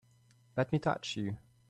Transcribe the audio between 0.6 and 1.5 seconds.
me touch you!